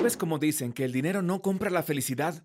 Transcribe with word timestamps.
¿Sabes 0.00 0.16
cómo 0.16 0.38
dicen 0.38 0.72
que 0.72 0.86
el 0.86 0.92
dinero 0.92 1.20
no 1.20 1.42
compra 1.42 1.68
la 1.68 1.82
felicidad? 1.82 2.42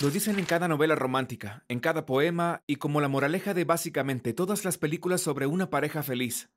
Lo 0.00 0.08
dicen 0.08 0.38
en 0.38 0.46
cada 0.46 0.66
novela 0.66 0.94
romántica, 0.94 1.62
en 1.68 1.78
cada 1.78 2.06
poema 2.06 2.62
y 2.66 2.76
como 2.76 3.02
la 3.02 3.08
moraleja 3.08 3.52
de 3.52 3.64
básicamente 3.64 4.32
todas 4.32 4.64
las 4.64 4.78
películas 4.78 5.20
sobre 5.20 5.46
una 5.46 5.68
pareja 5.68 6.02
feliz. 6.02 6.48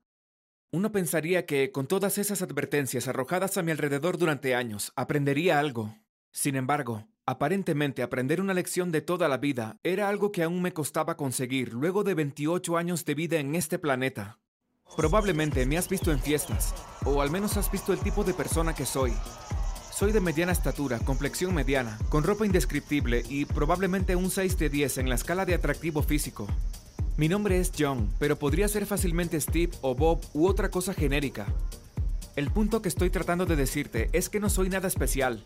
Uno 0.71 0.93
pensaría 0.93 1.45
que, 1.45 1.73
con 1.73 1.87
todas 1.87 2.17
esas 2.17 2.41
advertencias 2.41 3.09
arrojadas 3.09 3.57
a 3.57 3.63
mi 3.63 3.71
alrededor 3.71 4.17
durante 4.17 4.55
años, 4.55 4.93
aprendería 4.95 5.59
algo. 5.59 5.93
Sin 6.31 6.55
embargo, 6.55 7.05
aparentemente 7.25 8.01
aprender 8.01 8.39
una 8.39 8.53
lección 8.53 8.93
de 8.93 9.01
toda 9.01 9.27
la 9.27 9.39
vida 9.39 9.77
era 9.83 10.07
algo 10.07 10.31
que 10.31 10.43
aún 10.43 10.61
me 10.61 10.71
costaba 10.71 11.17
conseguir 11.17 11.73
luego 11.73 12.05
de 12.05 12.13
28 12.13 12.77
años 12.77 13.03
de 13.03 13.13
vida 13.13 13.39
en 13.39 13.55
este 13.55 13.77
planeta. 13.77 14.39
Probablemente 14.95 15.65
me 15.65 15.77
has 15.77 15.89
visto 15.89 16.13
en 16.13 16.19
fiestas, 16.19 16.73
o 17.03 17.21
al 17.21 17.29
menos 17.29 17.57
has 17.57 17.69
visto 17.69 17.91
el 17.91 17.99
tipo 17.99 18.23
de 18.23 18.33
persona 18.33 18.73
que 18.73 18.85
soy. 18.85 19.11
Soy 19.93 20.11
de 20.11 20.21
mediana 20.21 20.51
estatura, 20.51 20.97
complexión 20.97 21.53
mediana, 21.53 21.99
con 22.09 22.23
ropa 22.23 22.47
indescriptible 22.47 23.23
y 23.29 23.45
probablemente 23.45 24.15
un 24.15 24.31
6 24.31 24.57
de 24.57 24.69
10 24.69 24.97
en 24.97 25.07
la 25.07 25.13
escala 25.13 25.45
de 25.45 25.53
atractivo 25.53 26.01
físico. 26.01 26.47
Mi 27.15 27.29
nombre 27.29 27.59
es 27.59 27.71
John, 27.77 28.11
pero 28.17 28.39
podría 28.39 28.67
ser 28.67 28.87
fácilmente 28.87 29.39
Steve 29.39 29.71
o 29.81 29.93
Bob 29.93 30.19
u 30.33 30.47
otra 30.47 30.71
cosa 30.71 30.95
genérica. 30.95 31.45
El 32.35 32.49
punto 32.49 32.81
que 32.81 32.89
estoy 32.89 33.11
tratando 33.11 33.45
de 33.45 33.55
decirte 33.55 34.09
es 34.13 34.29
que 34.29 34.39
no 34.39 34.49
soy 34.49 34.67
nada 34.67 34.87
especial. 34.87 35.43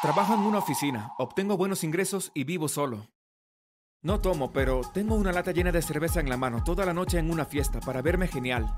Trabajo 0.00 0.32
en 0.32 0.40
una 0.40 0.60
oficina, 0.60 1.12
obtengo 1.18 1.58
buenos 1.58 1.84
ingresos 1.84 2.32
y 2.32 2.44
vivo 2.44 2.68
solo. 2.68 3.08
No 4.00 4.20
tomo, 4.20 4.52
pero 4.54 4.80
tengo 4.94 5.16
una 5.16 5.32
lata 5.32 5.52
llena 5.52 5.70
de 5.70 5.82
cerveza 5.82 6.18
en 6.18 6.30
la 6.30 6.38
mano 6.38 6.64
toda 6.64 6.86
la 6.86 6.94
noche 6.94 7.18
en 7.18 7.30
una 7.30 7.44
fiesta 7.44 7.78
para 7.80 8.00
verme 8.00 8.26
genial. 8.26 8.74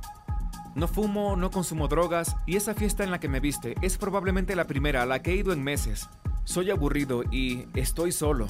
No 0.74 0.88
fumo, 0.88 1.37
no 1.37 1.52
consumo 1.52 1.87
drogas 1.87 2.37
y 2.46 2.56
esa 2.56 2.74
fiesta 2.74 3.05
en 3.05 3.12
la 3.12 3.20
que 3.20 3.28
me 3.28 3.38
viste 3.38 3.77
es 3.80 3.96
probablemente 3.96 4.56
la 4.56 4.66
primera 4.66 5.02
a 5.02 5.06
la 5.06 5.23
que 5.23 5.30
he 5.30 5.37
ido 5.37 5.52
en 5.52 5.62
meses. 5.62 6.09
Soy 6.45 6.70
aburrido 6.70 7.23
y 7.30 7.66
estoy 7.74 8.10
solo. 8.10 8.48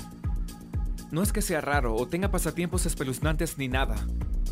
No 1.10 1.22
es 1.22 1.32
que 1.32 1.42
sea 1.42 1.60
raro 1.60 1.94
o 1.94 2.08
tenga 2.08 2.30
pasatiempos 2.30 2.86
espeluznantes 2.86 3.58
ni 3.58 3.68
nada. 3.68 3.96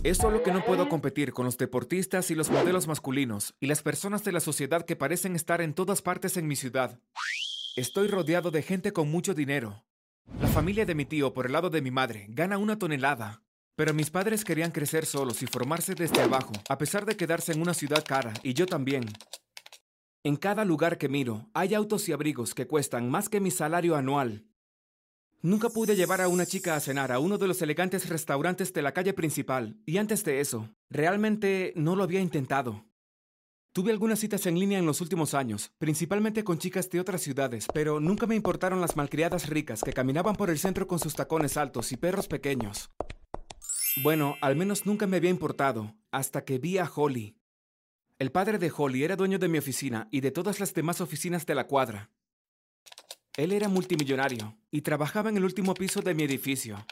Es 0.04 0.18
solo 0.18 0.42
que 0.42 0.52
no 0.52 0.64
puedo 0.64 0.88
competir 0.88 1.32
con 1.32 1.46
los 1.46 1.56
deportistas 1.56 2.30
y 2.30 2.34
los 2.34 2.50
modelos 2.50 2.88
masculinos 2.88 3.54
y 3.58 3.68
las 3.68 3.82
personas 3.82 4.22
de 4.22 4.32
la 4.32 4.40
sociedad 4.40 4.84
que 4.84 4.96
parecen 4.96 5.34
estar 5.34 5.62
en 5.62 5.72
todas 5.72 6.02
partes 6.02 6.36
en 6.36 6.46
mi 6.46 6.56
ciudad. 6.56 7.00
Estoy 7.74 8.06
rodeado 8.06 8.50
de 8.50 8.62
gente 8.62 8.92
con 8.92 9.10
mucho 9.10 9.32
dinero. 9.32 9.84
La 10.40 10.48
familia 10.48 10.84
de 10.84 10.94
mi 10.94 11.06
tío 11.06 11.32
por 11.32 11.46
el 11.46 11.52
lado 11.52 11.70
de 11.70 11.80
mi 11.80 11.90
madre 11.90 12.26
gana 12.28 12.58
una 12.58 12.78
tonelada. 12.78 13.42
Pero 13.74 13.94
mis 13.94 14.10
padres 14.10 14.44
querían 14.44 14.70
crecer 14.70 15.06
solos 15.06 15.42
y 15.42 15.46
formarse 15.46 15.94
desde 15.94 16.20
abajo, 16.20 16.52
a 16.68 16.78
pesar 16.78 17.06
de 17.06 17.16
quedarse 17.16 17.52
en 17.52 17.62
una 17.62 17.74
ciudad 17.74 18.04
cara, 18.06 18.32
y 18.42 18.54
yo 18.54 18.66
también. 18.66 19.04
En 20.24 20.36
cada 20.36 20.64
lugar 20.64 20.98
que 20.98 21.08
miro, 21.08 21.48
hay 21.54 21.74
autos 21.74 22.08
y 22.08 22.12
abrigos 22.12 22.54
que 22.54 22.66
cuestan 22.66 23.10
más 23.10 23.28
que 23.28 23.40
mi 23.40 23.50
salario 23.50 23.96
anual. 23.96 24.44
Nunca 25.40 25.70
pude 25.70 25.96
llevar 25.96 26.20
a 26.20 26.28
una 26.28 26.46
chica 26.46 26.76
a 26.76 26.80
cenar 26.80 27.10
a 27.10 27.18
uno 27.18 27.38
de 27.38 27.48
los 27.48 27.60
elegantes 27.62 28.08
restaurantes 28.08 28.72
de 28.72 28.82
la 28.82 28.92
calle 28.92 29.12
principal, 29.12 29.76
y 29.84 29.96
antes 29.96 30.22
de 30.22 30.40
eso, 30.40 30.68
realmente 30.88 31.72
no 31.74 31.96
lo 31.96 32.04
había 32.04 32.20
intentado. 32.20 32.86
Tuve 33.72 33.90
algunas 33.90 34.18
citas 34.18 34.44
en 34.44 34.58
línea 34.58 34.78
en 34.78 34.84
los 34.84 35.00
últimos 35.00 35.32
años, 35.32 35.72
principalmente 35.78 36.44
con 36.44 36.58
chicas 36.58 36.90
de 36.90 37.00
otras 37.00 37.22
ciudades, 37.22 37.66
pero 37.72 38.00
nunca 38.00 38.26
me 38.26 38.36
importaron 38.36 38.82
las 38.82 38.96
malcriadas 38.96 39.48
ricas 39.48 39.82
que 39.82 39.94
caminaban 39.94 40.36
por 40.36 40.50
el 40.50 40.58
centro 40.58 40.86
con 40.86 40.98
sus 40.98 41.14
tacones 41.14 41.56
altos 41.56 41.90
y 41.90 41.96
perros 41.96 42.28
pequeños. 42.28 42.90
Bueno, 43.96 44.38
al 44.40 44.56
menos 44.56 44.86
nunca 44.86 45.06
me 45.06 45.18
había 45.18 45.28
importado, 45.28 45.94
hasta 46.10 46.46
que 46.46 46.58
vi 46.58 46.78
a 46.78 46.90
Holly. 46.90 47.36
El 48.18 48.32
padre 48.32 48.58
de 48.58 48.72
Holly 48.74 49.04
era 49.04 49.16
dueño 49.16 49.38
de 49.38 49.48
mi 49.48 49.58
oficina 49.58 50.08
y 50.10 50.20
de 50.20 50.30
todas 50.30 50.60
las 50.60 50.72
demás 50.72 51.02
oficinas 51.02 51.44
de 51.44 51.54
la 51.54 51.66
cuadra. 51.66 52.10
Él 53.36 53.52
era 53.52 53.68
multimillonario 53.68 54.56
y 54.70 54.80
trabajaba 54.80 55.28
en 55.28 55.36
el 55.36 55.44
último 55.44 55.74
piso 55.74 56.00
de 56.00 56.14
mi 56.14 56.22
edificio. 56.22 56.86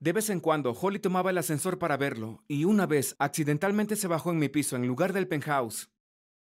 De 0.00 0.12
vez 0.12 0.30
en 0.30 0.40
cuando, 0.40 0.72
Holly 0.72 0.98
tomaba 0.98 1.30
el 1.30 1.38
ascensor 1.38 1.78
para 1.78 1.96
verlo, 1.96 2.42
y 2.48 2.64
una 2.64 2.86
vez 2.86 3.14
accidentalmente 3.20 3.94
se 3.94 4.08
bajó 4.08 4.32
en 4.32 4.38
mi 4.38 4.48
piso 4.48 4.74
en 4.74 4.88
lugar 4.88 5.12
del 5.12 5.28
penthouse. 5.28 5.88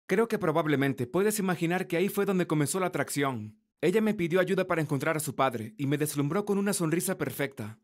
Creo 0.06 0.28
que 0.28 0.38
probablemente 0.38 1.06
puedes 1.06 1.38
imaginar 1.38 1.86
que 1.86 1.96
ahí 1.96 2.10
fue 2.10 2.26
donde 2.26 2.46
comenzó 2.46 2.78
la 2.78 2.86
atracción. 2.86 3.56
Ella 3.80 4.02
me 4.02 4.12
pidió 4.12 4.40
ayuda 4.40 4.66
para 4.66 4.82
encontrar 4.82 5.16
a 5.16 5.20
su 5.20 5.34
padre 5.34 5.74
y 5.78 5.86
me 5.86 5.96
deslumbró 5.96 6.44
con 6.44 6.58
una 6.58 6.74
sonrisa 6.74 7.16
perfecta 7.16 7.78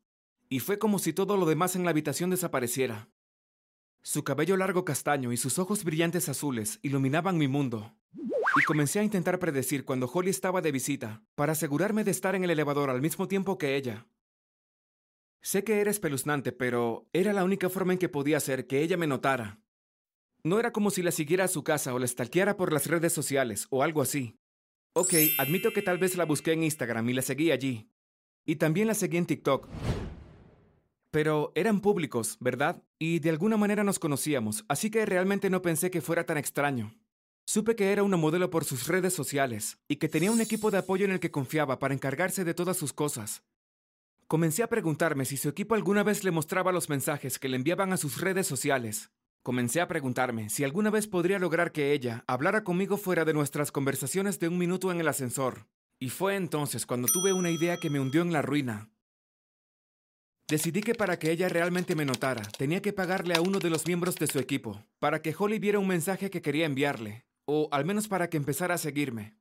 y 0.51 0.59
fue 0.59 0.79
como 0.79 0.99
si 0.99 1.13
todo 1.13 1.37
lo 1.37 1.47
demás 1.47 1.77
en 1.77 1.85
la 1.85 1.91
habitación 1.91 2.29
desapareciera. 2.29 3.09
Su 4.03 4.25
cabello 4.25 4.57
largo 4.57 4.85
castaño 4.85 5.33
y 5.33 5.37
sus 5.37 5.59
ojos 5.61 5.85
brillantes 5.85 6.29
azules 6.29 6.81
iluminaban 6.83 7.39
mi 7.39 7.47
mundo. 7.47 7.95
Y 8.61 8.65
comencé 8.65 8.99
a 8.99 9.05
intentar 9.05 9.39
predecir 9.39 9.85
cuando 9.85 10.11
Holly 10.13 10.31
estaba 10.31 10.61
de 10.61 10.73
visita, 10.73 11.23
para 11.37 11.53
asegurarme 11.53 12.03
de 12.03 12.11
estar 12.11 12.35
en 12.35 12.43
el 12.43 12.51
elevador 12.51 12.91
al 12.91 13.01
mismo 13.01 13.29
tiempo 13.29 13.59
que 13.59 13.77
ella. 13.77 14.09
Sé 15.41 15.63
que 15.63 15.81
era 15.81 15.91
espeluznante, 15.91 16.51
pero 16.51 17.09
era 17.13 17.33
la 17.33 17.45
única 17.45 17.71
forma 17.71 17.93
en 17.93 18.01
que 18.01 18.09
podía 18.09 18.39
hacer 18.39 18.67
que 18.67 18.83
ella 18.83 18.97
me 18.97 19.07
notara. 19.07 19.61
No 20.43 20.59
era 20.59 20.73
como 20.73 20.91
si 20.91 21.03
la 21.03 21.13
siguiera 21.13 21.45
a 21.45 21.49
su 21.49 21.63
casa 21.63 21.95
o 21.95 21.99
la 22.01 22.09
stalkeara 22.09 22.57
por 22.57 22.73
las 22.73 22.87
redes 22.87 23.13
sociales 23.13 23.69
o 23.71 23.85
algo 23.85 24.03
así. 24.03 24.37
Ok, 24.95 25.15
admito 25.39 25.73
que 25.73 25.83
tal 25.83 25.99
vez 25.99 26.17
la 26.17 26.25
busqué 26.25 26.53
en 26.53 26.65
Instagram 26.65 27.09
y 27.09 27.13
la 27.13 27.23
seguí 27.23 27.53
allí. 27.53 27.89
Y 28.45 28.57
también 28.57 28.89
la 28.89 28.95
seguí 28.95 29.17
en 29.17 29.27
TikTok, 29.27 29.69
pero 31.11 31.53
eran 31.55 31.81
públicos, 31.81 32.37
¿verdad? 32.41 32.83
Y 32.99 33.19
de 33.19 33.31
alguna 33.31 33.57
manera 33.57 33.85
nos 33.85 33.99
conocíamos, 33.99 34.65
así 34.69 34.91
que 34.91 35.07
realmente 35.07 35.51
no 35.51 35.63
pensé 35.63 35.91
que 35.91 36.01
fuera 36.01 36.25
tan 36.25 36.39
extraño. 36.39 36.95
Supe 37.47 37.75
que 37.75 37.91
era 37.91 38.05
una 38.05 38.17
modelo 38.17 38.49
por 38.51 38.65
sus 38.65 38.87
redes 38.87 39.13
sociales 39.13 39.79
y 39.89 39.97
que 39.97 40.09
tenía 40.09 40.31
un 40.31 40.41
equipo 40.41 40.71
de 40.71 40.79
apoyo 40.79 41.05
en 41.05 41.11
el 41.11 41.21
que 41.21 41.33
confiaba 41.33 41.79
para 41.79 41.95
encargarse 41.95 42.45
de 42.45 42.55
todas 42.55 42.77
sus 42.77 42.93
cosas. 42.93 43.43
Comencé 44.29 44.63
a 44.63 44.69
preguntarme 44.69 45.25
si 45.25 45.37
su 45.37 45.49
equipo 45.49 45.75
alguna 45.75 46.05
vez 46.05 46.23
le 46.23 46.31
mostraba 46.31 46.71
los 46.71 46.89
mensajes 46.89 47.41
que 47.41 47.49
le 47.49 47.57
enviaban 47.57 47.93
a 47.93 47.97
sus 47.97 48.21
redes 48.21 48.47
sociales. 48.47 49.11
Comencé 49.43 49.81
a 49.81 49.89
preguntarme 49.89 50.51
si 50.51 50.63
alguna 50.63 50.91
vez 50.91 51.09
podría 51.09 51.41
lograr 51.41 51.73
que 51.73 51.93
ella 51.93 52.23
hablara 52.29 52.63
conmigo 52.63 52.97
fuera 52.97 53.25
de 53.25 53.35
nuestras 53.35 53.73
conversaciones 53.73 54.39
de 54.39 54.47
un 54.47 54.57
minuto 54.57 54.93
en 54.93 55.01
el 55.01 55.09
ascensor. 55.09 55.67
Y 55.99 56.11
fue 56.11 56.37
entonces 56.37 56.87
cuando 56.87 57.09
tuve 57.09 57.33
una 57.33 57.51
idea 57.51 57.79
que 57.79 57.91
me 57.91 57.99
hundió 57.99 58.23
en 58.23 58.33
la 58.33 58.43
ruina. 58.43 58.91
Decidí 60.51 60.81
que 60.81 60.97
para 60.97 61.17
que 61.17 61.31
ella 61.31 61.49
realmente 61.49 61.95
me 61.95 62.05
notara, 62.05 62.43
tenía 62.59 62.83
que 62.83 62.93
pagarle 62.93 63.37
a 63.37 63.41
uno 63.41 63.61
de 63.61 63.71
los 63.71 63.87
miembros 63.87 64.17
de 64.17 64.27
su 64.27 64.41
equipo, 64.41 64.85
para 64.99 65.23
que 65.23 65.33
Holly 65.39 65.61
viera 65.61 65.79
un 65.79 65.87
mensaje 65.87 66.29
que 66.29 66.43
quería 66.43 66.67
enviarle, 66.67 67.25
o 67.45 67.69
al 67.71 67.85
menos 67.85 68.09
para 68.09 68.29
que 68.29 68.37
empezara 68.37 68.75
a 68.75 68.79
seguirme. 68.79 69.37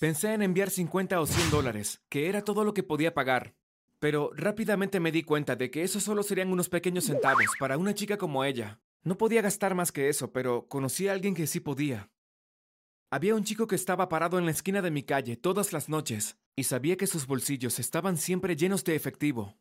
Pensé 0.00 0.32
en 0.32 0.40
enviar 0.40 0.70
50 0.70 1.20
o 1.20 1.26
100 1.26 1.50
dólares, 1.50 2.00
que 2.08 2.30
era 2.30 2.42
todo 2.42 2.64
lo 2.64 2.72
que 2.72 2.82
podía 2.82 3.12
pagar, 3.12 3.54
pero 3.98 4.30
rápidamente 4.34 5.00
me 5.00 5.12
di 5.12 5.22
cuenta 5.22 5.54
de 5.54 5.70
que 5.70 5.82
eso 5.82 6.00
solo 6.00 6.22
serían 6.22 6.50
unos 6.50 6.70
pequeños 6.70 7.04
centavos 7.04 7.44
para 7.60 7.76
una 7.76 7.92
chica 7.92 8.16
como 8.16 8.42
ella. 8.42 8.80
No 9.02 9.18
podía 9.18 9.42
gastar 9.42 9.74
más 9.74 9.92
que 9.92 10.08
eso, 10.08 10.32
pero 10.32 10.66
conocí 10.66 11.08
a 11.08 11.12
alguien 11.12 11.34
que 11.34 11.46
sí 11.46 11.60
podía. 11.60 12.10
Había 13.14 13.36
un 13.36 13.44
chico 13.44 13.68
que 13.68 13.76
estaba 13.76 14.08
parado 14.08 14.40
en 14.40 14.44
la 14.44 14.50
esquina 14.50 14.82
de 14.82 14.90
mi 14.90 15.04
calle 15.04 15.36
todas 15.36 15.72
las 15.72 15.88
noches, 15.88 16.36
y 16.56 16.64
sabía 16.64 16.96
que 16.96 17.06
sus 17.06 17.28
bolsillos 17.28 17.78
estaban 17.78 18.16
siempre 18.16 18.56
llenos 18.56 18.82
de 18.82 18.96
efectivo. 18.96 19.56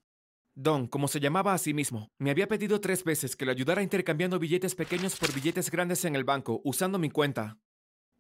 Don, 0.56 0.88
como 0.88 1.08
se 1.08 1.19
llamaba 1.19 1.53
a 1.53 1.59
sí 1.59 1.72
mismo, 1.72 2.09
me 2.18 2.31
había 2.31 2.47
pedido 2.47 2.81
tres 2.81 3.03
veces 3.03 3.36
que 3.36 3.46
lo 3.46 3.52
ayudara 3.52 3.84
intercambiando 3.84 4.40
billetes 4.40 4.74
pequeños 4.74 5.18
por 5.18 5.31
billetes 5.36 5.69
grandes 5.69 6.03
en 6.03 6.16
el 6.16 6.24
banco, 6.24 6.62
usando 6.63 6.97
mi 6.97 7.12
cuenta. 7.12 7.59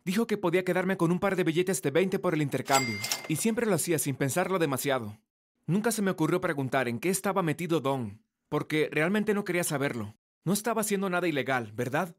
Dijo 0.05 0.27
que 0.27 0.37
podía 0.37 0.63
quedarme 0.63 0.97
con 0.97 1.11
un 1.11 1.19
par 1.19 1.35
de 1.35 1.43
billetes 1.43 1.81
de 1.81 1.89
20 1.89 2.19
por 2.19 2.35
el 2.35 2.43
intercambio, 2.43 2.99
y 3.27 3.37
siempre 3.37 3.65
lo 3.65 3.73
hacía 3.73 3.97
sin 3.97 4.15
pensarlo 4.15 4.59
demasiado. 4.59 5.17
Nunca 5.65 5.91
se 5.91 6.03
me 6.03 6.11
ocurrió 6.11 6.41
preguntar 6.41 6.87
en 6.87 6.99
qué 6.99 7.09
estaba 7.09 7.41
metido 7.41 7.79
Don, 7.79 8.23
porque 8.49 8.87
realmente 8.91 9.33
no 9.33 9.45
quería 9.45 9.63
saberlo. 9.63 10.15
No 10.45 10.53
estaba 10.53 10.81
haciendo 10.81 11.09
nada 11.09 11.27
ilegal, 11.27 11.71
¿verdad? 11.71 12.15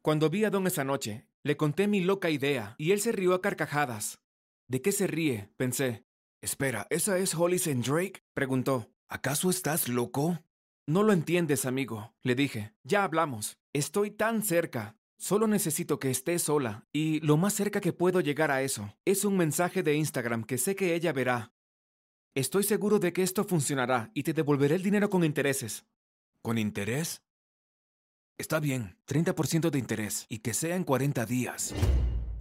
Cuando 0.00 0.28
vi 0.28 0.44
a 0.44 0.50
Don 0.50 0.66
esa 0.66 0.82
noche, 0.82 1.28
le 1.44 1.56
conté 1.56 1.88
mi 1.88 2.00
loca 2.00 2.30
idea, 2.30 2.74
y 2.78 2.92
él 2.92 3.00
se 3.00 3.12
rió 3.12 3.34
a 3.34 3.42
carcajadas. 3.42 4.20
¿De 4.68 4.80
qué 4.80 4.92
se 4.92 5.06
ríe? 5.06 5.50
pensé. 5.56 6.04
Espera, 6.40 6.86
¿esa 6.90 7.18
es 7.18 7.34
Holly 7.34 7.56
St. 7.56 7.82
Drake? 7.88 8.22
preguntó. 8.34 8.90
¿Acaso 9.08 9.50
estás 9.50 9.88
loco? 9.88 10.42
No 10.86 11.02
lo 11.02 11.12
entiendes, 11.12 11.66
amigo, 11.66 12.14
le 12.22 12.34
dije. 12.34 12.74
Ya 12.82 13.04
hablamos. 13.04 13.58
Estoy 13.72 14.10
tan 14.10 14.42
cerca. 14.42 14.96
Solo 15.18 15.46
necesito 15.46 16.00
que 16.00 16.10
esté 16.10 16.38
sola, 16.40 16.88
y 16.92 17.20
lo 17.20 17.36
más 17.36 17.54
cerca 17.54 17.80
que 17.80 17.92
puedo 17.92 18.20
llegar 18.20 18.50
a 18.50 18.62
eso 18.62 18.96
es 19.04 19.24
un 19.24 19.36
mensaje 19.36 19.84
de 19.84 19.94
Instagram 19.94 20.42
que 20.42 20.58
sé 20.58 20.74
que 20.74 20.96
ella 20.96 21.12
verá. 21.12 21.52
Estoy 22.34 22.64
seguro 22.64 22.98
de 22.98 23.12
que 23.12 23.22
esto 23.22 23.44
funcionará 23.44 24.10
y 24.14 24.24
te 24.24 24.32
devolveré 24.32 24.74
el 24.74 24.82
dinero 24.82 25.10
con 25.10 25.22
intereses. 25.22 25.86
¿Con 26.40 26.58
interés? 26.58 27.22
Está 28.42 28.58
bien, 28.58 28.96
30% 29.06 29.70
de 29.70 29.78
interés, 29.78 30.26
y 30.28 30.38
que 30.38 30.52
sea 30.52 30.74
en 30.74 30.82
40 30.82 31.26
días. 31.26 31.72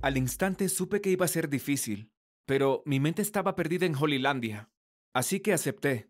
Al 0.02 0.18
instante 0.18 0.68
supe 0.68 1.00
que 1.00 1.12
iba 1.12 1.26
a 1.26 1.28
ser 1.28 1.48
difícil, 1.48 2.12
pero 2.48 2.82
mi 2.88 3.00
mente 3.00 3.22
estaba 3.22 3.54
perdida 3.54 3.86
en 3.86 3.96
Holylandia. 3.96 4.72
Así 5.14 5.42
que 5.42 5.54
acepté. 5.54 6.10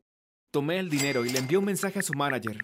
Tomé 0.50 0.80
el 0.80 0.90
dinero 0.90 1.26
y 1.26 1.30
le 1.30 1.40
envié 1.40 1.58
un 1.58 1.66
mensaje 1.66 2.00
a 2.00 2.04
su 2.04 2.14
manager. 2.14 2.60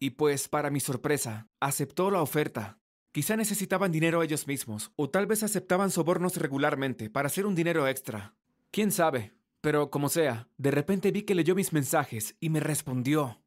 Y 0.00 0.12
pues, 0.12 0.48
para 0.48 0.70
mi 0.70 0.80
sorpresa, 0.80 1.50
aceptó 1.60 2.10
la 2.10 2.22
oferta. 2.22 2.78
Quizá 3.12 3.36
necesitaban 3.36 3.92
dinero 3.92 4.22
ellos 4.22 4.46
mismos, 4.46 4.92
o 4.96 5.10
tal 5.10 5.26
vez 5.26 5.42
aceptaban 5.42 5.90
sobornos 5.90 6.38
regularmente 6.38 7.10
para 7.10 7.26
hacer 7.26 7.44
un 7.44 7.54
dinero 7.54 7.86
extra. 7.88 8.34
¿Quién 8.70 8.90
sabe? 8.90 9.34
Pero 9.60 9.90
como 9.90 10.08
sea, 10.08 10.48
de 10.56 10.70
repente 10.70 11.10
vi 11.10 11.24
que 11.24 11.34
leyó 11.34 11.54
mis 11.54 11.74
mensajes 11.74 12.36
y 12.40 12.48
me 12.48 12.60
respondió. 12.60 13.42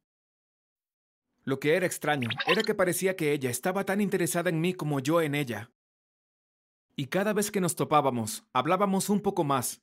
Lo 1.50 1.58
que 1.58 1.74
era 1.74 1.84
extraño 1.84 2.28
era 2.46 2.62
que 2.62 2.76
parecía 2.76 3.16
que 3.16 3.32
ella 3.32 3.50
estaba 3.50 3.84
tan 3.84 4.00
interesada 4.00 4.50
en 4.50 4.60
mí 4.60 4.72
como 4.72 5.00
yo 5.00 5.20
en 5.20 5.34
ella. 5.34 5.72
Y 6.94 7.06
cada 7.06 7.32
vez 7.32 7.50
que 7.50 7.60
nos 7.60 7.74
topábamos, 7.74 8.44
hablábamos 8.52 9.10
un 9.10 9.20
poco 9.20 9.42
más. 9.42 9.82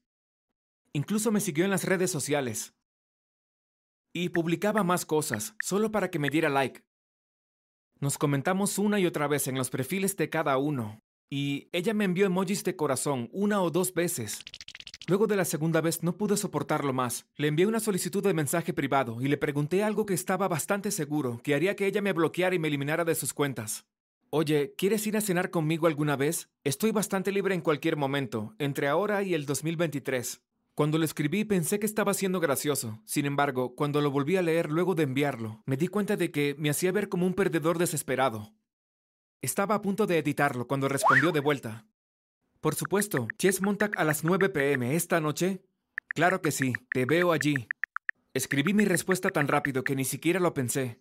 Incluso 0.94 1.30
me 1.30 1.42
siguió 1.42 1.66
en 1.66 1.72
las 1.72 1.84
redes 1.84 2.10
sociales. 2.10 2.74
Y 4.14 4.30
publicaba 4.30 4.86
más 4.86 5.06
cosas, 5.06 5.56
solo 5.62 5.92
para 5.92 6.10
que 6.10 6.20
me 6.20 6.30
diera 6.30 6.48
like. 6.48 6.86
Nos 8.00 8.18
comentamos 8.18 8.78
una 8.78 9.02
y 9.02 9.06
otra 9.06 9.28
vez 9.28 9.50
en 9.50 9.58
los 9.58 9.70
perfiles 9.70 10.16
de 10.16 10.30
cada 10.30 10.58
uno. 10.58 11.02
Y 11.30 11.68
ella 11.74 11.94
me 11.94 12.06
envió 12.06 12.28
emojis 12.28 12.64
de 12.64 12.78
corazón 12.78 13.28
una 13.34 13.62
o 13.62 13.72
dos 13.72 13.94
veces. 13.94 14.40
Luego 15.10 15.26
de 15.26 15.38
la 15.38 15.46
segunda 15.46 15.80
vez 15.80 16.04
no 16.04 16.18
pude 16.18 16.36
soportarlo 16.36 16.92
más. 16.92 17.26
Le 17.38 17.48
envié 17.48 17.66
una 17.66 17.80
solicitud 17.80 18.22
de 18.22 18.34
mensaje 18.34 18.74
privado 18.74 19.22
y 19.22 19.30
le 19.30 19.38
pregunté 19.38 19.82
algo 19.82 20.06
que 20.06 20.14
estaba 20.14 20.50
bastante 20.50 20.92
seguro, 20.92 21.40
que 21.44 21.56
haría 21.56 21.78
que 21.78 21.88
ella 21.88 22.02
me 22.02 22.12
bloqueara 22.12 22.54
y 22.54 22.60
me 22.60 22.68
eliminara 22.68 23.06
de 23.06 23.16
sus 23.16 23.34
cuentas. 23.34 23.86
Oye, 24.32 24.74
¿quieres 24.78 25.08
ir 25.08 25.16
a 25.16 25.22
cenar 25.22 25.50
conmigo 25.50 25.88
alguna 25.88 26.18
vez? 26.18 26.50
Estoy 26.66 26.92
bastante 26.92 27.32
libre 27.32 27.56
en 27.56 27.62
cualquier 27.62 27.96
momento, 27.96 28.54
entre 28.60 28.90
ahora 28.90 29.24
y 29.24 29.34
el 29.34 29.46
2023. 29.46 30.42
Cuando 30.76 30.98
lo 30.98 31.06
escribí 31.06 31.46
pensé 31.46 31.80
que 31.80 31.86
estaba 31.86 32.14
siendo 32.14 32.42
gracioso. 32.42 33.02
Sin 33.06 33.26
embargo, 33.26 33.76
cuando 33.76 34.02
lo 34.02 34.12
volví 34.12 34.36
a 34.36 34.42
leer 34.42 34.70
luego 34.70 34.94
de 34.94 35.04
enviarlo, 35.04 35.64
me 35.66 35.78
di 35.78 35.88
cuenta 35.88 36.18
de 36.18 36.32
que 36.32 36.54
me 36.60 36.70
hacía 36.70 36.92
ver 36.92 37.08
como 37.08 37.26
un 37.26 37.34
perdedor 37.34 37.78
desesperado. 37.78 38.52
Estaba 39.42 39.76
a 39.76 39.82
punto 39.82 40.06
de 40.06 40.18
editarlo 40.18 40.68
cuando 40.68 40.90
respondió 40.90 41.32
de 41.32 41.40
vuelta. 41.40 41.86
Por 42.62 42.76
supuesto, 42.76 43.28
Chess 43.38 43.62
Montag 43.62 43.92
a 43.98 44.04
las 44.04 44.24
9 44.24 44.50
pm 44.50 44.96
esta 44.96 45.20
noche. 45.20 45.64
Claro 46.10 46.42
que 46.42 46.52
sí, 46.52 46.74
te 46.92 47.06
veo 47.06 47.32
allí. 47.32 47.68
Escribí 48.34 48.74
mi 48.74 48.86
respuesta 48.86 49.30
tan 49.30 49.48
rápido 49.48 49.84
que 49.84 49.96
ni 49.96 50.06
siquiera 50.06 50.40
lo 50.40 50.54
pensé. 50.54 51.00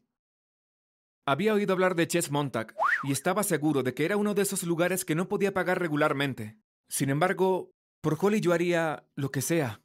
Había 1.27 1.55
oído 1.55 1.73
hablar 1.73 1.97
de 1.97 2.07
Chess 2.07 2.31
Montag 2.31 2.75
y 3.03 3.13
estaba 3.13 3.43
seguro 3.43 3.83
de 3.83 3.95
que 3.95 4.05
era 4.05 4.17
uno 4.17 4.35
de 4.35 4.43
esos 4.43 4.63
lugares 4.63 5.05
que 5.05 5.15
no 5.15 5.29
podía 5.29 5.53
pagar 5.53 5.81
regularmente. 5.81 6.57
Sin 6.89 7.11
embargo, 7.11 7.73
por 8.01 8.17
Holly 8.21 8.41
yo 8.41 8.53
haría 8.53 9.05
lo 9.17 9.31
que 9.31 9.43
sea. 9.43 9.83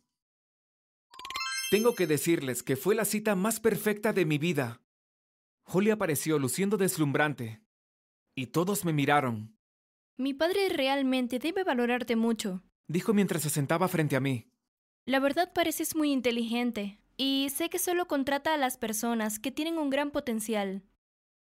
Tengo 1.72 1.96
que 1.96 2.06
decirles 2.06 2.64
que 2.64 2.76
fue 2.76 2.96
la 2.96 3.06
cita 3.06 3.34
más 3.36 3.60
perfecta 3.60 4.14
de 4.14 4.26
mi 4.26 4.38
vida. 4.38 4.82
Holly 5.64 5.90
apareció 5.90 6.38
luciendo 6.38 6.78
deslumbrante 6.78 7.62
y 8.36 8.48
todos 8.48 8.86
me 8.86 8.94
miraron. 8.94 9.58
Mi 10.18 10.34
padre 10.34 10.70
realmente 10.70 11.40
debe 11.40 11.64
valorarte 11.64 12.16
mucho, 12.16 12.64
dijo 12.88 13.14
mientras 13.14 13.44
se 13.44 13.50
sentaba 13.50 13.88
frente 13.88 14.16
a 14.16 14.20
mí. 14.20 14.48
La 15.06 15.20
verdad 15.20 15.52
pareces 15.54 15.96
muy 15.96 16.12
inteligente, 16.12 17.00
y 17.18 17.50
sé 17.56 17.70
que 17.70 17.80
solo 17.80 18.08
contrata 18.08 18.54
a 18.54 18.58
las 18.58 18.78
personas 18.78 19.40
que 19.40 19.52
tienen 19.52 19.78
un 19.78 19.90
gran 19.90 20.12
potencial. 20.12 20.84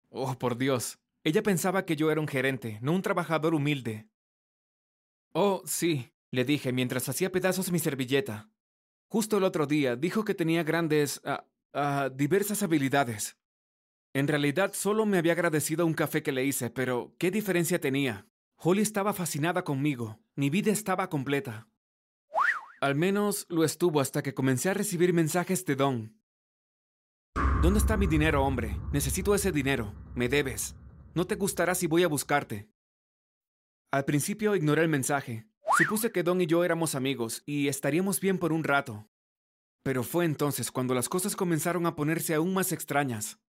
Oh, 0.09 0.39
por 0.39 0.57
Dios. 0.57 0.99
Ella 1.25 1.43
pensaba 1.43 1.85
que 1.85 1.97
yo 1.97 2.11
era 2.11 2.21
un 2.21 2.29
gerente, 2.29 2.79
no 2.83 2.93
un 2.93 3.03
trabajador 3.03 3.55
humilde. 3.55 4.09
Oh, 5.33 5.63
sí, 5.65 6.11
le 6.31 6.45
dije 6.45 6.73
mientras 6.73 7.09
hacía 7.09 7.31
pedazos 7.33 7.71
mi 7.71 7.79
servilleta. 7.79 8.51
Justo 9.09 9.39
el 9.39 9.45
otro 9.45 9.67
día 9.67 9.97
dijo 9.97 10.25
que 10.25 10.35
tenía 10.35 10.63
grandes... 10.63 11.21
ah, 11.25 11.47
ah, 11.75 12.11
diversas 12.13 12.63
habilidades. 12.63 13.37
En 14.15 14.29
realidad 14.29 14.73
solo 14.75 15.07
me 15.07 15.19
había 15.19 15.33
agradecido 15.33 15.87
un 15.87 15.95
café 15.95 16.23
que 16.23 16.33
le 16.33 16.45
hice, 16.45 16.71
pero 16.71 17.15
¿qué 17.19 17.31
diferencia 17.31 17.81
tenía? 17.81 18.27
Holly 18.65 18.83
estaba 18.83 19.13
fascinada 19.13 19.65
conmigo. 19.65 20.21
Mi 20.37 20.49
vida 20.49 20.71
estaba 20.71 21.09
completa. 21.09 21.67
Al 22.81 22.95
menos 22.95 23.45
lo 23.49 23.65
estuvo 23.65 24.01
hasta 24.01 24.23
que 24.23 24.35
comencé 24.35 24.71
a 24.71 24.75
recibir 24.75 25.13
mensajes 25.13 25.65
de 25.65 25.75
Don. 25.75 26.17
¿Dónde 27.61 27.81
está 27.81 27.97
mi 27.97 28.07
dinero, 28.07 28.45
hombre? 28.45 28.79
Necesito 28.93 29.35
ese 29.35 29.51
dinero. 29.51 29.93
Me 30.15 30.29
debes. 30.29 30.77
No 31.13 31.27
te 31.27 31.35
gustará 31.35 31.75
si 31.75 31.89
voy 31.89 32.05
a 32.05 32.09
buscarte. 32.09 32.71
Al 33.91 34.05
principio 34.05 34.55
ignoré 34.55 34.83
el 34.83 34.89
mensaje. 34.89 35.45
Supuse 35.77 36.13
que 36.13 36.23
Don 36.23 36.41
y 36.41 36.47
yo 36.47 36.63
éramos 36.63 36.95
amigos 36.95 37.43
y 37.45 37.67
estaríamos 37.67 38.21
bien 38.21 38.39
por 38.39 38.53
un 38.53 38.63
rato. 38.63 39.11
Pero 39.83 40.05
fue 40.05 40.25
entonces 40.25 40.71
cuando 40.71 40.95
las 40.95 41.09
cosas 41.09 41.35
comenzaron 41.35 41.85
a 41.87 41.97
ponerse 41.97 42.33
aún 42.35 42.55
más 42.55 42.71
extrañas. 42.71 43.41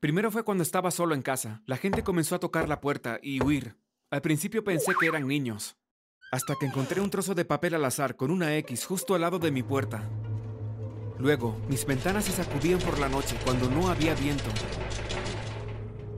Primero 0.00 0.32
fue 0.32 0.42
cuando 0.42 0.64
estaba 0.64 0.90
solo 0.90 1.14
en 1.14 1.22
casa. 1.22 1.62
La 1.66 1.76
gente 1.76 2.02
comenzó 2.02 2.34
a 2.34 2.40
tocar 2.40 2.68
la 2.68 2.80
puerta 2.80 3.20
y 3.22 3.40
huir. 3.40 3.76
Al 4.08 4.22
principio 4.22 4.62
pensé 4.62 4.92
que 4.98 5.08
eran 5.08 5.26
niños, 5.26 5.76
hasta 6.30 6.54
que 6.54 6.66
encontré 6.66 7.00
un 7.00 7.10
trozo 7.10 7.34
de 7.34 7.44
papel 7.44 7.74
al 7.74 7.84
azar 7.84 8.14
con 8.14 8.30
una 8.30 8.56
X 8.58 8.84
justo 8.84 9.16
al 9.16 9.22
lado 9.22 9.40
de 9.40 9.50
mi 9.50 9.64
puerta. 9.64 10.08
Luego, 11.18 11.56
mis 11.68 11.84
ventanas 11.84 12.26
se 12.26 12.30
sacudían 12.30 12.78
por 12.78 13.00
la 13.00 13.08
noche 13.08 13.36
cuando 13.44 13.68
no 13.68 13.88
había 13.88 14.14
viento. 14.14 14.44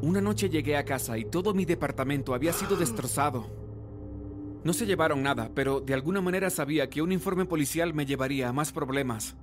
Una 0.02 0.20
noche 0.20 0.50
llegué 0.50 0.76
a 0.76 0.84
casa 0.84 1.16
y 1.16 1.24
todo 1.24 1.54
mi 1.54 1.64
departamento 1.64 2.34
había 2.34 2.52
sido 2.52 2.76
destrozado. 2.76 3.48
No 4.64 4.74
se 4.74 4.84
llevaron 4.84 5.22
nada, 5.22 5.50
pero 5.54 5.80
de 5.80 5.94
alguna 5.94 6.20
manera 6.20 6.50
sabía 6.50 6.90
que 6.90 7.00
un 7.00 7.10
informe 7.10 7.46
policial 7.46 7.94
me 7.94 8.04
llevaría 8.04 8.50
a 8.50 8.52
más 8.52 8.70
problemas. 8.70 9.34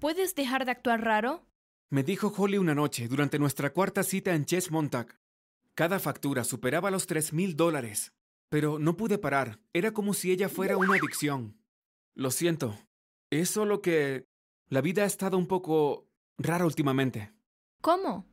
¿Puedes 0.00 0.34
dejar 0.34 0.64
de 0.64 0.72
actuar 0.72 1.04
raro? 1.04 1.46
Me 1.88 2.02
dijo 2.02 2.32
Holly 2.36 2.58
una 2.58 2.74
noche 2.74 3.06
durante 3.06 3.38
nuestra 3.38 3.72
cuarta 3.72 4.02
cita 4.02 4.34
en 4.34 4.44
Chess 4.44 4.72
Montag. 4.72 5.17
Cada 5.78 6.00
factura 6.00 6.42
superaba 6.42 6.90
los 6.90 7.06
tres 7.06 7.32
mil 7.32 7.54
dólares. 7.54 8.12
Pero 8.48 8.80
no 8.80 8.96
pude 8.96 9.16
parar. 9.16 9.60
Era 9.72 9.92
como 9.92 10.12
si 10.12 10.32
ella 10.32 10.48
fuera 10.48 10.76
una 10.76 10.96
adicción. 10.96 11.56
Lo 12.16 12.32
siento. 12.32 12.76
Es 13.30 13.50
solo 13.50 13.80
que 13.80 14.26
la 14.68 14.80
vida 14.80 15.04
ha 15.04 15.06
estado 15.06 15.38
un 15.38 15.46
poco 15.46 16.08
rara 16.36 16.66
últimamente. 16.66 17.32
¿Cómo? 17.80 18.26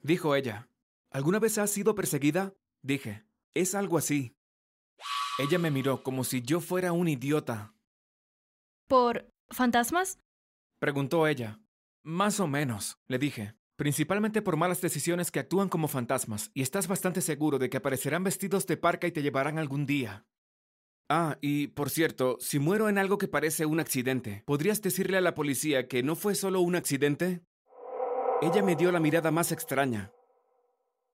Dijo 0.00 0.34
ella. 0.34 0.70
¿Alguna 1.10 1.38
vez 1.38 1.58
has 1.58 1.68
sido 1.68 1.94
perseguida? 1.94 2.54
Dije. 2.80 3.26
Es 3.52 3.74
algo 3.74 3.98
así. 3.98 4.34
Ella 5.38 5.58
me 5.58 5.70
miró 5.70 6.02
como 6.02 6.24
si 6.24 6.40
yo 6.40 6.60
fuera 6.60 6.92
un 6.92 7.08
idiota. 7.08 7.74
¿Por 8.88 9.30
fantasmas? 9.50 10.18
Preguntó 10.78 11.26
ella. 11.26 11.60
Más 12.02 12.40
o 12.40 12.46
menos, 12.46 12.98
le 13.06 13.18
dije 13.18 13.54
principalmente 13.76 14.42
por 14.42 14.56
malas 14.56 14.80
decisiones 14.80 15.30
que 15.30 15.38
actúan 15.38 15.68
como 15.68 15.88
fantasmas, 15.88 16.50
y 16.54 16.62
estás 16.62 16.88
bastante 16.88 17.20
seguro 17.20 17.58
de 17.58 17.70
que 17.70 17.76
aparecerán 17.76 18.24
vestidos 18.24 18.66
de 18.66 18.76
parca 18.76 19.06
y 19.06 19.12
te 19.12 19.22
llevarán 19.22 19.58
algún 19.58 19.86
día. 19.86 20.26
Ah, 21.08 21.38
y 21.40 21.68
por 21.68 21.90
cierto, 21.90 22.36
si 22.40 22.58
muero 22.58 22.88
en 22.88 22.98
algo 22.98 23.18
que 23.18 23.28
parece 23.28 23.64
un 23.64 23.78
accidente, 23.78 24.42
¿podrías 24.44 24.82
decirle 24.82 25.18
a 25.18 25.20
la 25.20 25.34
policía 25.34 25.86
que 25.86 26.02
no 26.02 26.16
fue 26.16 26.34
solo 26.34 26.60
un 26.60 26.74
accidente? 26.74 27.42
Ella 28.42 28.62
me 28.62 28.74
dio 28.74 28.90
la 28.90 28.98
mirada 28.98 29.30
más 29.30 29.52
extraña. 29.52 30.10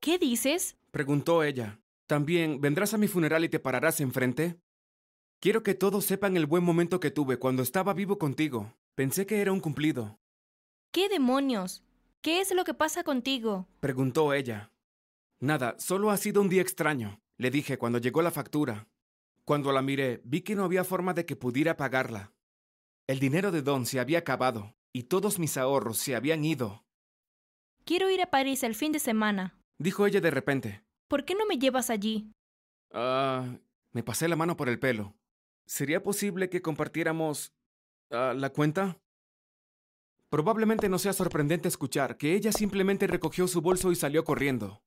¿Qué 0.01 0.19
dices? 0.19 0.77
Preguntó 0.91 1.45
ella. 1.45 1.81
También, 2.07 2.61
¿vendrás 2.61 2.95
a 2.95 2.99
mi 2.99 3.07
funeral 3.07 3.45
y 3.45 3.49
te 3.49 3.61
pararás 3.61 4.01
enfrente? 4.01 4.59
Quiero 5.41 5.63
que 5.63 5.75
todos 5.75 6.05
sepan 6.05 6.37
el 6.37 6.47
buen 6.47 6.65
momento 6.65 7.01
que 7.01 7.11
tuve 7.11 7.39
cuando 7.39 7.63
estaba 7.63 7.95
vivo 7.95 8.19
contigo. 8.19 8.75
Pensé 8.95 9.27
que 9.27 9.41
era 9.41 9.53
un 9.53 9.61
cumplido. 9.61 10.19
¿Qué 10.91 11.09
demonios? 11.09 11.83
¿Qué 12.23 12.41
es 12.41 12.55
lo 12.55 12.62
que 12.62 12.73
pasa 12.73 13.02
contigo? 13.02 13.67
Preguntó 13.81 14.33
ella. 14.33 14.71
Nada, 15.41 15.75
solo 15.81 16.12
ha 16.12 16.17
sido 16.17 16.41
un 16.41 16.49
día 16.49 16.62
extraño, 16.62 17.21
le 17.37 17.50
dije 17.50 17.79
cuando 17.79 17.99
llegó 17.99 18.23
la 18.23 18.31
factura. 18.31 18.87
Cuando 19.45 19.73
la 19.73 19.83
miré, 19.83 20.21
vi 20.23 20.43
que 20.43 20.55
no 20.55 20.62
había 20.62 20.85
forma 20.85 21.14
de 21.14 21.26
que 21.26 21.35
pudiera 21.35 21.76
pagarla. 21.76 22.33
El 23.09 23.19
dinero 23.19 23.50
de 23.50 23.62
Don 23.62 23.87
se 23.87 23.99
había 23.99 24.21
acabado 24.21 24.76
y 24.93 25.05
todos 25.05 25.41
mis 25.41 25.57
ahorros 25.57 25.99
se 25.99 26.14
habían 26.14 26.45
ido. 26.45 26.85
Quiero 27.85 28.09
ir 28.09 28.23
a 28.23 28.31
París 28.31 28.62
el 28.62 28.76
fin 28.76 28.93
de 28.93 29.00
semana, 29.00 29.59
dijo 29.79 30.07
ella 30.07 30.21
de 30.21 30.31
repente. 30.31 30.85
¿Por 31.09 31.25
qué 31.25 31.35
no 31.35 31.45
me 31.45 31.59
llevas 31.59 31.91
allí? 31.91 32.31
Ah, 32.93 33.59
me 33.91 34.05
pasé 34.05 34.29
la 34.29 34.37
mano 34.37 34.57
por 34.57 34.69
el 34.69 34.79
pelo. 34.79 35.17
¿Sería 35.67 36.05
posible 36.05 36.49
que 36.49 36.62
compartiéramos 36.62 37.52
uh, 38.11 38.33
la 38.33 38.50
cuenta? 38.50 39.00
Probablemente 40.33 40.89
no 40.89 40.99
sea 40.99 41.12
sorprendente 41.12 41.69
escuchar 41.69 42.17
que 42.17 42.35
ella 42.35 42.53
simplemente 42.53 43.07
recogió 43.07 43.47
su 43.47 43.61
bolso 43.61 43.93
y 43.93 43.97
salió 43.97 44.25
corriendo. 44.25 44.81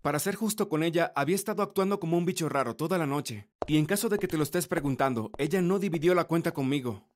Para 0.00 0.18
ser 0.18 0.34
justo 0.34 0.70
con 0.70 0.82
ella, 0.82 1.12
había 1.14 1.34
estado 1.36 1.62
actuando 1.62 2.00
como 2.00 2.16
un 2.16 2.24
bicho 2.24 2.48
raro 2.48 2.74
toda 2.74 2.96
la 2.96 3.04
noche. 3.04 3.50
Y 3.66 3.76
en 3.76 3.84
caso 3.84 4.08
de 4.08 4.18
que 4.18 4.28
te 4.28 4.38
lo 4.38 4.44
estés 4.44 4.66
preguntando, 4.66 5.30
ella 5.36 5.60
no 5.60 5.78
dividió 5.78 6.14
la 6.14 6.24
cuenta 6.24 6.54
conmigo. 6.54 7.06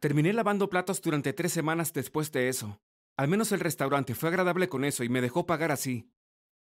Terminé 0.00 0.32
lavando 0.32 0.70
platos 0.70 1.02
durante 1.02 1.34
tres 1.34 1.52
semanas 1.52 1.92
después 1.92 2.32
de 2.32 2.48
eso. 2.48 2.80
Al 3.18 3.28
menos 3.28 3.52
el 3.52 3.60
restaurante 3.60 4.14
fue 4.14 4.30
agradable 4.30 4.70
con 4.70 4.86
eso 4.86 5.04
y 5.04 5.10
me 5.10 5.20
dejó 5.20 5.44
pagar 5.44 5.70
así. 5.72 6.10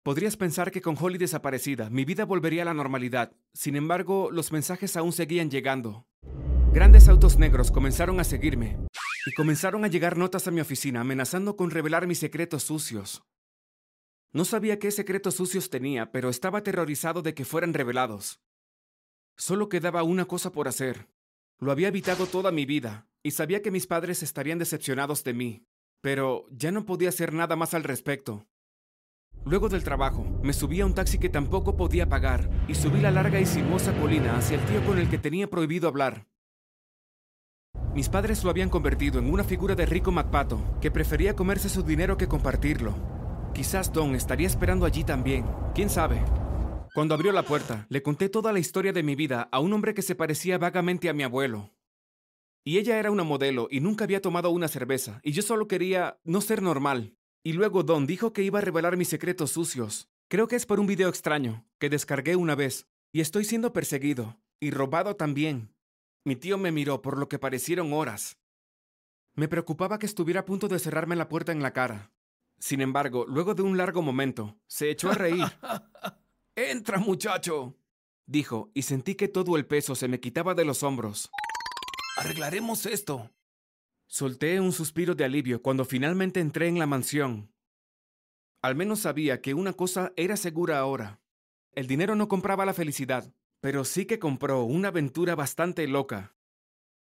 Podrías 0.02 0.36
pensar 0.36 0.70
que 0.70 0.82
con 0.82 0.98
Holly 1.00 1.16
desaparecida, 1.16 1.88
mi 1.88 2.04
vida 2.04 2.26
volvería 2.26 2.60
a 2.60 2.66
la 2.66 2.74
normalidad. 2.74 3.32
Sin 3.54 3.74
embargo, 3.74 4.28
los 4.30 4.52
mensajes 4.52 4.98
aún 4.98 5.12
seguían 5.12 5.50
llegando. 5.50 6.04
Grandes 6.72 7.08
autos 7.08 7.36
negros 7.36 7.72
comenzaron 7.72 8.20
a 8.20 8.24
seguirme, 8.24 8.78
y 9.26 9.32
comenzaron 9.32 9.84
a 9.84 9.88
llegar 9.88 10.16
notas 10.16 10.46
a 10.48 10.50
mi 10.50 10.60
oficina 10.60 11.00
amenazando 11.00 11.56
con 11.56 11.70
revelar 11.70 12.06
mis 12.06 12.18
secretos 12.18 12.64
sucios. 12.64 13.22
No 14.32 14.44
sabía 14.44 14.78
qué 14.78 14.90
secretos 14.90 15.34
sucios 15.34 15.70
tenía, 15.70 16.12
pero 16.12 16.30
estaba 16.30 16.58
aterrorizado 16.58 17.20
de 17.20 17.34
que 17.34 17.44
fueran 17.44 17.74
revelados. 17.74 18.40
Solo 19.36 19.68
quedaba 19.68 20.02
una 20.04 20.26
cosa 20.26 20.52
por 20.52 20.68
hacer. 20.68 21.08
Lo 21.58 21.72
había 21.72 21.88
evitado 21.88 22.26
toda 22.26 22.52
mi 22.52 22.64
vida, 22.64 23.08
y 23.22 23.32
sabía 23.32 23.60
que 23.60 23.70
mis 23.70 23.86
padres 23.86 24.22
estarían 24.22 24.58
decepcionados 24.58 25.24
de 25.24 25.34
mí, 25.34 25.66
pero 26.00 26.46
ya 26.50 26.70
no 26.70 26.86
podía 26.86 27.08
hacer 27.08 27.32
nada 27.34 27.56
más 27.56 27.74
al 27.74 27.84
respecto. 27.84 28.46
Luego 29.44 29.68
del 29.68 29.82
trabajo, 29.82 30.24
me 30.42 30.52
subí 30.52 30.80
a 30.80 30.86
un 30.86 30.94
taxi 30.94 31.18
que 31.18 31.28
tampoco 31.28 31.76
podía 31.76 32.08
pagar, 32.08 32.48
y 32.68 32.74
subí 32.74 33.00
la 33.00 33.10
larga 33.10 33.40
y 33.40 33.46
sinuosa 33.46 33.92
colina 33.98 34.38
hacia 34.38 34.60
el 34.60 34.66
tío 34.66 34.84
con 34.86 34.98
el 34.98 35.10
que 35.10 35.18
tenía 35.18 35.50
prohibido 35.50 35.88
hablar. 35.88 36.29
Mis 37.94 38.08
padres 38.08 38.44
lo 38.44 38.50
habían 38.50 38.68
convertido 38.68 39.18
en 39.18 39.32
una 39.32 39.42
figura 39.42 39.74
de 39.74 39.84
rico 39.84 40.12
MacPato, 40.12 40.62
que 40.80 40.92
prefería 40.92 41.34
comerse 41.34 41.68
su 41.68 41.82
dinero 41.82 42.16
que 42.16 42.28
compartirlo. 42.28 42.94
Quizás 43.52 43.92
Don 43.92 44.14
estaría 44.14 44.46
esperando 44.46 44.86
allí 44.86 45.02
también, 45.02 45.44
quién 45.74 45.90
sabe. 45.90 46.22
Cuando 46.94 47.14
abrió 47.14 47.32
la 47.32 47.42
puerta, 47.42 47.86
le 47.88 48.00
conté 48.02 48.28
toda 48.28 48.52
la 48.52 48.60
historia 48.60 48.92
de 48.92 49.02
mi 49.02 49.16
vida 49.16 49.48
a 49.50 49.58
un 49.58 49.72
hombre 49.72 49.92
que 49.92 50.02
se 50.02 50.14
parecía 50.14 50.56
vagamente 50.56 51.08
a 51.08 51.12
mi 51.12 51.24
abuelo. 51.24 51.72
Y 52.64 52.78
ella 52.78 52.96
era 52.98 53.10
una 53.10 53.24
modelo 53.24 53.66
y 53.70 53.80
nunca 53.80 54.04
había 54.04 54.22
tomado 54.22 54.50
una 54.50 54.68
cerveza, 54.68 55.20
y 55.24 55.32
yo 55.32 55.42
solo 55.42 55.66
quería 55.66 56.20
no 56.22 56.40
ser 56.40 56.62
normal. 56.62 57.16
Y 57.42 57.54
luego 57.54 57.82
Don 57.82 58.06
dijo 58.06 58.32
que 58.32 58.42
iba 58.44 58.60
a 58.60 58.62
revelar 58.62 58.96
mis 58.96 59.08
secretos 59.08 59.50
sucios. 59.50 60.08
Creo 60.28 60.46
que 60.46 60.54
es 60.54 60.64
por 60.64 60.78
un 60.78 60.86
video 60.86 61.08
extraño, 61.08 61.66
que 61.80 61.90
descargué 61.90 62.36
una 62.36 62.54
vez, 62.54 62.86
y 63.12 63.20
estoy 63.20 63.44
siendo 63.44 63.72
perseguido, 63.72 64.38
y 64.60 64.70
robado 64.70 65.16
también. 65.16 65.74
Mi 66.24 66.36
tío 66.36 66.58
me 66.58 66.72
miró 66.72 67.00
por 67.00 67.18
lo 67.18 67.28
que 67.28 67.38
parecieron 67.38 67.92
horas. 67.92 68.38
Me 69.34 69.48
preocupaba 69.48 69.98
que 69.98 70.06
estuviera 70.06 70.40
a 70.40 70.44
punto 70.44 70.68
de 70.68 70.78
cerrarme 70.78 71.16
la 71.16 71.28
puerta 71.28 71.52
en 71.52 71.62
la 71.62 71.72
cara. 71.72 72.12
Sin 72.58 72.82
embargo, 72.82 73.24
luego 73.26 73.54
de 73.54 73.62
un 73.62 73.78
largo 73.78 74.02
momento, 74.02 74.58
se 74.66 74.90
echó 74.90 75.10
a 75.10 75.14
reír. 75.14 75.44
Entra, 76.56 76.98
muchacho, 76.98 77.74
dijo, 78.26 78.70
y 78.74 78.82
sentí 78.82 79.14
que 79.14 79.28
todo 79.28 79.56
el 79.56 79.66
peso 79.66 79.94
se 79.94 80.08
me 80.08 80.20
quitaba 80.20 80.54
de 80.54 80.66
los 80.66 80.82
hombros. 80.82 81.30
Arreglaremos 82.18 82.84
esto. 82.84 83.30
Solté 84.06 84.60
un 84.60 84.72
suspiro 84.72 85.14
de 85.14 85.24
alivio 85.24 85.62
cuando 85.62 85.86
finalmente 85.86 86.40
entré 86.40 86.68
en 86.68 86.78
la 86.78 86.86
mansión. 86.86 87.50
Al 88.60 88.74
menos 88.74 89.00
sabía 89.00 89.40
que 89.40 89.54
una 89.54 89.72
cosa 89.72 90.12
era 90.16 90.36
segura 90.36 90.78
ahora. 90.80 91.20
El 91.72 91.86
dinero 91.86 92.14
no 92.14 92.28
compraba 92.28 92.66
la 92.66 92.74
felicidad, 92.74 93.32
pero 93.60 93.84
sí 93.84 94.06
que 94.06 94.18
compró 94.18 94.64
una 94.64 94.88
aventura 94.88 95.34
bastante 95.34 95.86
loca. 95.86 96.34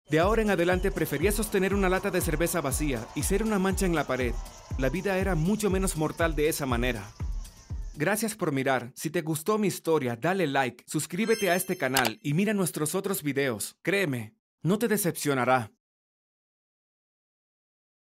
De 0.10 0.20
ahora 0.20 0.42
en 0.42 0.50
adelante 0.50 0.92
prefería 0.92 1.32
sostener 1.32 1.74
una 1.74 1.90
lata 1.90 2.12
de 2.12 2.22
cerveza 2.22 2.62
vacía 2.62 3.08
y 3.16 3.24
ser 3.24 3.44
una 3.44 3.60
mancha 3.60 3.86
en 3.86 3.96
la 3.96 4.06
pared. 4.06 4.34
La 4.78 4.90
vida 4.90 5.18
era 5.18 5.36
mucho 5.36 5.70
menos 5.70 5.96
mortal 5.98 6.36
de 6.36 6.50
esa 6.50 6.66
manera. 6.66 7.10
Gracias 7.96 8.36
por 8.36 8.52
mirar. 8.52 8.92
Si 8.96 9.10
te 9.10 9.22
gustó 9.22 9.58
mi 9.58 9.68
historia, 9.68 10.16
dale 10.16 10.48
like, 10.48 10.84
suscríbete 10.88 11.50
a 11.50 11.56
este 11.56 11.78
canal 11.78 12.20
y 12.22 12.34
mira 12.34 12.54
nuestros 12.54 12.96
otros 12.96 13.24
videos. 13.24 13.76
Créeme, 13.82 14.36
no 14.62 14.80
te 14.80 14.88
decepcionará. 14.88 15.72